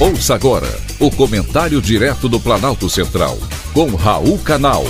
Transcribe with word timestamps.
Ouça 0.00 0.32
agora 0.32 0.68
o 1.00 1.10
comentário 1.10 1.82
direto 1.82 2.28
do 2.28 2.38
Planalto 2.38 2.88
Central, 2.88 3.36
com 3.74 3.96
Raul 3.96 4.38
Canal. 4.38 4.84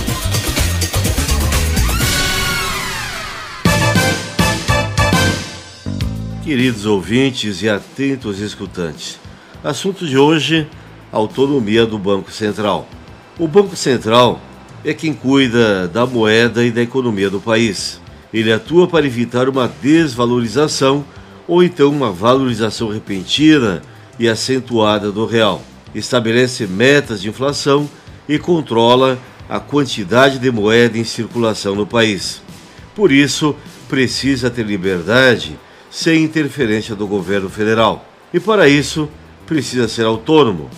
Queridos 6.43 6.85
ouvintes 6.85 7.63
e 7.63 7.69
atentos 7.69 8.39
escutantes, 8.39 9.19
assunto 9.63 10.05
de 10.05 10.15
hoje: 10.15 10.67
autonomia 11.11 11.87
do 11.87 11.97
Banco 11.97 12.31
Central. 12.31 12.87
O 13.39 13.47
Banco 13.47 13.75
Central 13.75 14.39
é 14.85 14.93
quem 14.93 15.11
cuida 15.11 15.87
da 15.87 16.05
moeda 16.05 16.63
e 16.63 16.69
da 16.69 16.83
economia 16.83 17.31
do 17.31 17.41
país. 17.41 17.99
Ele 18.31 18.53
atua 18.53 18.87
para 18.87 19.07
evitar 19.07 19.49
uma 19.49 19.67
desvalorização 19.81 21.03
ou 21.47 21.63
então 21.63 21.89
uma 21.89 22.11
valorização 22.11 22.89
repentina 22.89 23.81
e 24.19 24.27
acentuada 24.27 25.11
do 25.11 25.25
real. 25.25 25.63
Estabelece 25.95 26.67
metas 26.67 27.21
de 27.21 27.29
inflação 27.29 27.89
e 28.27 28.37
controla 28.37 29.17
a 29.47 29.59
quantidade 29.59 30.37
de 30.37 30.51
moeda 30.51 30.97
em 30.97 31.03
circulação 31.03 31.73
no 31.73 31.87
país. 31.87 32.41
Por 32.93 33.11
isso, 33.11 33.55
precisa 33.87 34.49
ter 34.51 34.65
liberdade 34.65 35.57
sem 35.89 36.23
interferência 36.23 36.95
do 36.95 37.07
governo 37.07 37.49
federal. 37.49 38.05
E 38.31 38.39
para 38.39 38.67
isso, 38.67 39.09
precisa 39.47 39.87
ser 39.87 40.05
autônomo. 40.05 40.69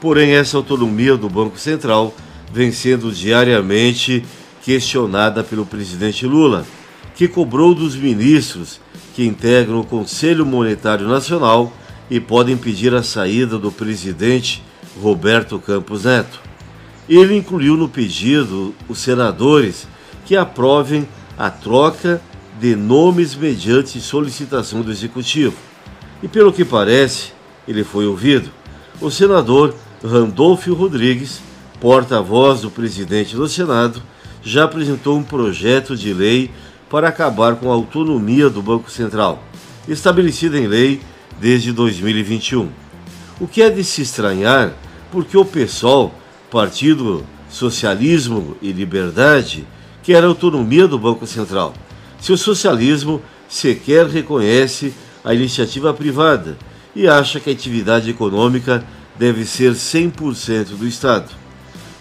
Porém, 0.00 0.32
essa 0.32 0.56
autonomia 0.56 1.16
do 1.16 1.28
Banco 1.28 1.58
Central 1.58 2.14
vem 2.52 2.70
sendo 2.70 3.10
diariamente 3.10 4.24
questionada 4.62 5.42
pelo 5.42 5.66
presidente 5.66 6.26
Lula, 6.26 6.64
que 7.16 7.26
cobrou 7.26 7.74
dos 7.74 7.96
ministros 7.96 8.80
que 9.14 9.26
integram 9.26 9.80
o 9.80 9.84
Conselho 9.84 10.46
Monetário 10.46 11.08
Nacional 11.08 11.72
e 12.10 12.18
podem 12.18 12.56
pedir 12.56 12.92
a 12.94 13.02
saída 13.02 13.56
do 13.56 13.70
presidente 13.70 14.62
Roberto 15.00 15.58
Campos 15.60 16.04
Neto. 16.04 16.40
Ele 17.08 17.36
incluiu 17.36 17.76
no 17.76 17.88
pedido 17.88 18.74
os 18.88 18.98
senadores 18.98 19.86
que 20.26 20.36
aprovem 20.36 21.08
a 21.38 21.48
troca 21.48 22.20
de 22.60 22.74
nomes 22.74 23.34
mediante 23.34 24.00
solicitação 24.00 24.82
do 24.82 24.90
executivo. 24.90 25.56
E 26.22 26.28
pelo 26.28 26.52
que 26.52 26.64
parece, 26.64 27.32
ele 27.66 27.84
foi 27.84 28.06
ouvido. 28.06 28.50
O 29.00 29.10
senador 29.10 29.74
Randolfo 30.04 30.74
Rodrigues, 30.74 31.40
porta-voz 31.80 32.60
do 32.60 32.70
presidente 32.70 33.34
do 33.34 33.48
Senado, 33.48 34.02
já 34.42 34.64
apresentou 34.64 35.16
um 35.16 35.22
projeto 35.22 35.96
de 35.96 36.12
lei 36.12 36.50
para 36.90 37.08
acabar 37.08 37.56
com 37.56 37.70
a 37.70 37.74
autonomia 37.74 38.50
do 38.50 38.60
Banco 38.60 38.90
Central, 38.90 39.42
estabelecida 39.88 40.58
em 40.58 40.66
lei 40.66 41.00
desde 41.40 41.72
2021. 41.72 42.68
O 43.40 43.48
que 43.48 43.62
é 43.62 43.70
de 43.70 43.82
se 43.82 44.02
estranhar 44.02 44.74
porque 45.10 45.36
o 45.36 45.44
PSOL, 45.44 46.14
Partido 46.50 47.24
Socialismo 47.48 48.56
e 48.60 48.70
Liberdade, 48.70 49.66
quer 50.02 50.22
a 50.22 50.26
autonomia 50.26 50.86
do 50.86 50.98
Banco 50.98 51.26
Central. 51.26 51.74
Seu 52.20 52.36
socialismo 52.36 53.20
sequer 53.48 54.06
reconhece 54.06 54.92
a 55.24 55.34
iniciativa 55.34 55.92
privada 55.92 56.56
e 56.94 57.08
acha 57.08 57.40
que 57.40 57.50
a 57.50 57.52
atividade 57.52 58.10
econômica 58.10 58.84
deve 59.18 59.44
ser 59.44 59.72
100% 59.72 60.76
do 60.76 60.86
Estado. 60.86 61.30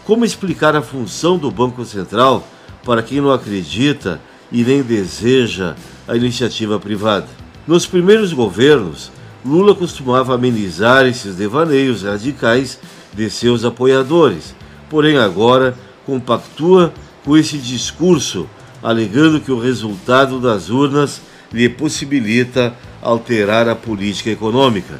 Como 0.05 0.25
explicar 0.25 0.75
a 0.75 0.81
função 0.81 1.37
do 1.37 1.51
Banco 1.51 1.83
Central 1.85 2.47
para 2.83 3.03
quem 3.03 3.21
não 3.21 3.31
acredita 3.31 4.19
e 4.51 4.63
nem 4.63 4.81
deseja 4.81 5.75
a 6.07 6.15
iniciativa 6.15 6.79
privada? 6.79 7.27
Nos 7.67 7.85
primeiros 7.85 8.33
governos, 8.33 9.11
Lula 9.45 9.73
costumava 9.73 10.35
amenizar 10.35 11.05
esses 11.05 11.35
devaneios 11.35 12.03
radicais 12.03 12.77
de 13.13 13.29
seus 13.29 13.63
apoiadores, 13.63 14.53
porém 14.89 15.17
agora 15.17 15.77
compactua 16.05 16.93
com 17.23 17.37
esse 17.37 17.57
discurso, 17.57 18.49
alegando 18.83 19.39
que 19.39 19.51
o 19.51 19.59
resultado 19.59 20.41
das 20.41 20.69
urnas 20.69 21.21
lhe 21.53 21.69
possibilita 21.69 22.75
alterar 23.01 23.69
a 23.69 23.75
política 23.75 24.29
econômica. 24.29 24.99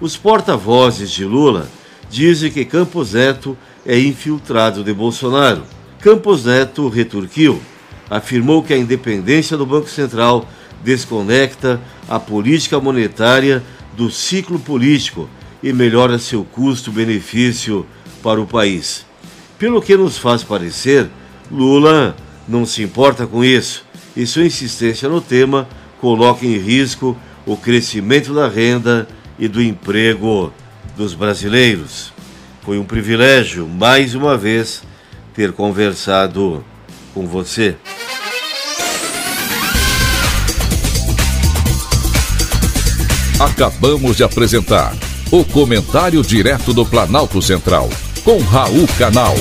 os 0.00 0.16
porta-vozes 0.16 1.10
de 1.10 1.24
Lula 1.24 1.68
dizem 2.10 2.50
que 2.50 2.64
Campos 2.64 3.12
Neto 3.12 3.56
é 3.84 3.98
infiltrado 3.98 4.84
de 4.84 4.92
Bolsonaro. 4.92 5.62
Campos 6.00 6.44
Neto 6.44 6.88
retorquiu, 6.88 7.60
afirmou 8.08 8.62
que 8.62 8.72
a 8.72 8.78
independência 8.78 9.56
do 9.56 9.66
Banco 9.66 9.88
Central 9.88 10.48
desconecta 10.84 11.80
a 12.08 12.20
política 12.20 12.80
monetária 12.80 13.62
do 13.96 14.10
ciclo 14.10 14.58
político 14.58 15.28
e 15.62 15.72
melhora 15.72 16.18
seu 16.18 16.44
custo-benefício 16.44 17.84
para 18.22 18.40
o 18.40 18.46
país. 18.46 19.04
Pelo 19.58 19.82
que 19.82 19.96
nos 19.96 20.16
faz 20.16 20.44
parecer, 20.44 21.08
Lula 21.50 22.14
não 22.46 22.64
se 22.64 22.82
importa 22.82 23.26
com 23.26 23.44
isso 23.44 23.84
e 24.16 24.24
sua 24.24 24.44
insistência 24.44 25.08
no 25.08 25.20
tema 25.20 25.68
coloca 26.00 26.46
em 26.46 26.56
risco 26.56 27.16
o 27.44 27.56
crescimento 27.56 28.32
da 28.32 28.48
renda 28.48 29.08
e 29.38 29.48
do 29.48 29.62
emprego 29.62 30.52
dos 30.96 31.14
brasileiros. 31.14 32.12
Foi 32.62 32.78
um 32.78 32.84
privilégio, 32.84 33.66
mais 33.66 34.14
uma 34.14 34.36
vez, 34.36 34.82
ter 35.34 35.52
conversado 35.52 36.64
com 37.14 37.26
você. 37.26 37.76
Acabamos 43.40 44.16
de 44.16 44.24
apresentar 44.24 44.94
o 45.30 45.44
Comentário 45.44 46.22
Direto 46.22 46.74
do 46.74 46.84
Planalto 46.84 47.40
Central, 47.40 47.88
com 48.24 48.38
Raul 48.38 48.88
Canal. 48.98 49.36